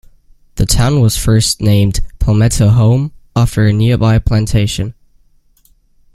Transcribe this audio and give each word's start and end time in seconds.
The 0.55 0.65
town 0.65 0.99
was 0.99 1.15
first 1.15 1.61
named 1.61 1.99
Palmetto 2.17 2.69
Home, 2.69 3.11
after 3.35 3.67
a 3.67 3.71
nearby 3.71 4.17
plantation. 4.17 4.95